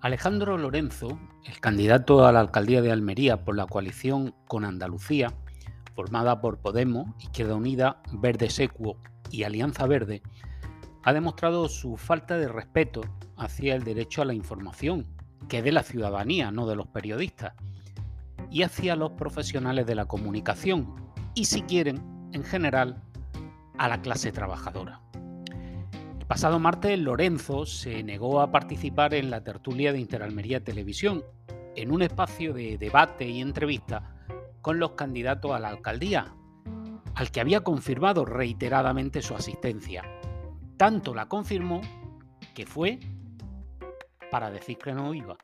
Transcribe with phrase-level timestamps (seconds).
[0.00, 5.34] Alejandro Lorenzo, el candidato a la alcaldía de Almería por la coalición con Andalucía,
[5.96, 8.96] formada por Podemos, Izquierda Unida, Verde Secuo
[9.32, 10.22] y Alianza Verde,
[11.02, 13.00] ha demostrado su falta de respeto
[13.36, 15.04] hacia el derecho a la información,
[15.48, 17.54] que es de la ciudadanía, no de los periodistas,
[18.52, 20.94] y hacia los profesionales de la comunicación,
[21.34, 23.02] y si quieren, en general,
[23.78, 25.00] a la clase trabajadora
[26.28, 31.24] pasado martes, Lorenzo se negó a participar en la tertulia de Interalmería Televisión,
[31.74, 34.14] en un espacio de debate y entrevista
[34.60, 36.34] con los candidatos a la alcaldía,
[37.14, 40.04] al que había confirmado reiteradamente su asistencia.
[40.76, 41.80] Tanto la confirmó
[42.54, 43.00] que fue
[44.30, 45.38] para decir que no iba.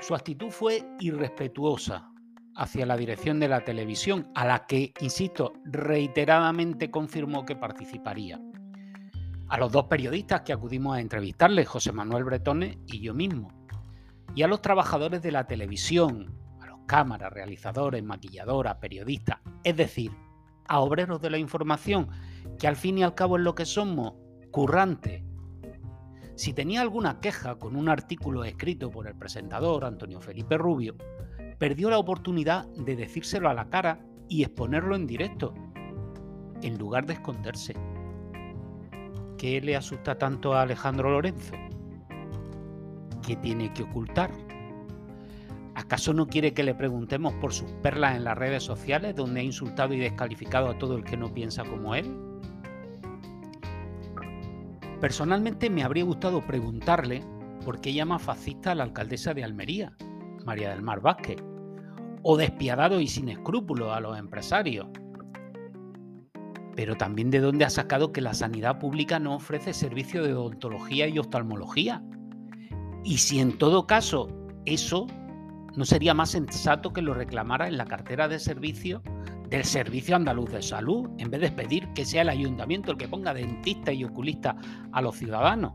[0.00, 2.10] Su actitud fue irrespetuosa
[2.56, 8.40] hacia la dirección de la televisión, a la que, insisto, reiteradamente confirmó que participaría
[9.48, 13.48] a los dos periodistas que acudimos a entrevistarle, José Manuel Bretone y yo mismo,
[14.34, 20.12] y a los trabajadores de la televisión, a los cámaras, realizadores, maquilladoras, periodistas, es decir,
[20.68, 22.08] a obreros de la información,
[22.58, 24.14] que al fin y al cabo es lo que somos,
[24.50, 25.22] currantes.
[26.36, 30.94] Si tenía alguna queja con un artículo escrito por el presentador Antonio Felipe Rubio,
[31.58, 35.54] perdió la oportunidad de decírselo a la cara y exponerlo en directo,
[36.62, 37.74] en lugar de esconderse.
[39.38, 41.54] ¿Qué le asusta tanto a Alejandro Lorenzo?
[43.24, 44.32] ¿Qué tiene que ocultar?
[45.76, 49.44] ¿Acaso no quiere que le preguntemos por sus perlas en las redes sociales donde ha
[49.44, 52.18] insultado y descalificado a todo el que no piensa como él?
[55.00, 57.22] Personalmente me habría gustado preguntarle
[57.64, 59.92] por qué llama fascista a la alcaldesa de Almería,
[60.44, 61.40] María del Mar Vázquez,
[62.24, 64.88] o despiadado y sin escrúpulos a los empresarios,
[66.78, 71.08] pero también de dónde ha sacado que la sanidad pública no ofrece servicio de odontología
[71.08, 72.04] y oftalmología.
[73.02, 74.28] Y si en todo caso
[74.64, 75.08] eso
[75.74, 79.02] no sería más sensato que lo reclamara en la cartera de servicio
[79.50, 83.08] del Servicio Andaluz de Salud, en vez de pedir que sea el ayuntamiento el que
[83.08, 84.54] ponga dentista y oculista
[84.92, 85.72] a los ciudadanos.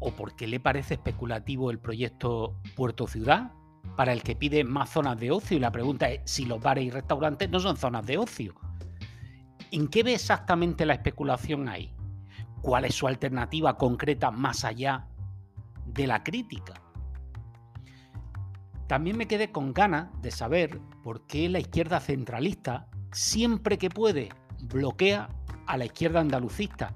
[0.00, 3.52] ¿O por qué le parece especulativo el proyecto Puerto Ciudad,
[3.96, 5.56] para el que pide más zonas de ocio?
[5.56, 8.54] Y la pregunta es si los bares y restaurantes no son zonas de ocio,
[9.74, 11.92] ¿En qué ve exactamente la especulación ahí?
[12.62, 15.08] ¿Cuál es su alternativa concreta más allá
[15.84, 16.74] de la crítica?
[18.86, 24.28] También me quedé con ganas de saber por qué la izquierda centralista, siempre que puede,
[24.62, 25.28] bloquea
[25.66, 26.94] a la izquierda andalucista,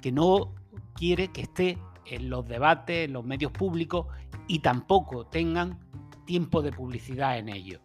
[0.00, 0.54] que no
[0.94, 4.06] quiere que esté en los debates, en los medios públicos
[4.46, 5.80] y tampoco tengan
[6.24, 7.80] tiempo de publicidad en ellos.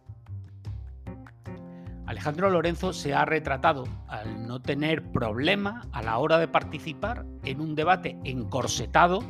[2.08, 7.60] Alejandro Lorenzo se ha retratado al no tener problemas a la hora de participar en
[7.60, 9.22] un debate encorsetado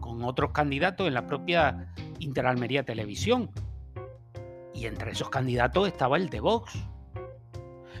[0.00, 1.86] con otros candidatos en la propia
[2.18, 3.52] Interalmería Televisión.
[4.74, 6.76] Y entre esos candidatos estaba el de Vox.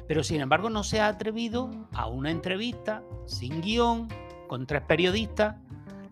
[0.08, 4.08] Pero sin embargo no se ha atrevido a una entrevista sin guion
[4.48, 5.54] con tres periodistas,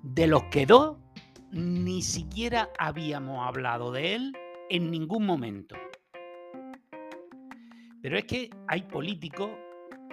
[0.04, 0.98] de los que dos
[1.50, 4.36] ni siquiera habíamos hablado de él
[4.70, 5.75] en ningún momento.
[8.04, 9.50] Pero es que hay políticos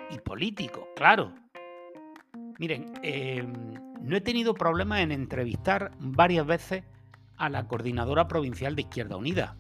[0.10, 1.34] y políticos, claro.
[2.58, 3.52] Miren, em,
[4.00, 6.86] no he tenido problemas en entrevistar varias veces
[7.36, 9.58] a la coordinadora provincial de Izquierda Unida,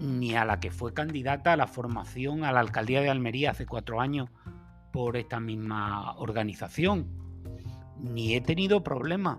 [0.00, 3.64] ni a la que fue candidata a la formación a la alcaldía de Almería hace
[3.64, 4.28] cuatro años
[4.92, 7.06] por esta misma organización,
[7.96, 9.38] ni he tenido problemas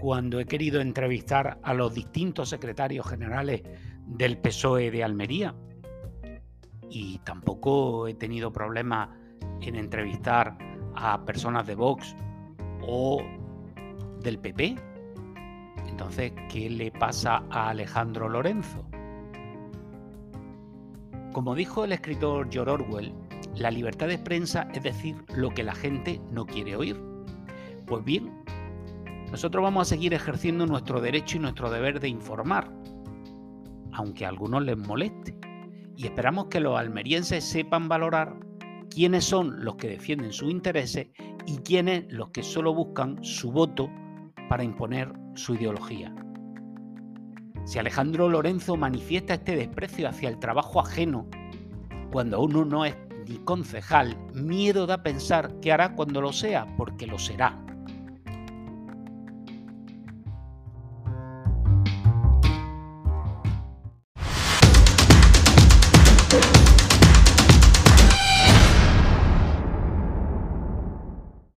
[0.00, 3.62] cuando he querido entrevistar a los distintos secretarios generales
[4.04, 5.54] del PSOE de Almería
[6.94, 9.08] y tampoco he tenido problemas
[9.60, 10.56] en entrevistar
[10.94, 12.14] a personas de Vox
[12.86, 13.20] o
[14.20, 14.76] del PP.
[15.88, 18.86] Entonces, ¿qué le pasa a Alejandro Lorenzo?
[21.32, 23.12] Como dijo el escritor George Orwell,
[23.56, 26.96] la libertad de prensa es decir lo que la gente no quiere oír.
[27.86, 28.30] Pues bien,
[29.32, 32.70] nosotros vamos a seguir ejerciendo nuestro derecho y nuestro deber de informar,
[33.92, 35.36] aunque a algunos les moleste
[35.96, 38.36] y esperamos que los almerienses sepan valorar
[38.90, 41.08] quiénes son los que defienden sus intereses
[41.46, 43.90] y quiénes los que solo buscan su voto
[44.48, 46.14] para imponer su ideología.
[47.64, 51.26] Si Alejandro Lorenzo manifiesta este desprecio hacia el trabajo ajeno,
[52.12, 52.94] cuando uno no es
[53.26, 57.63] ni concejal, miedo da pensar qué hará cuando lo sea, porque lo será.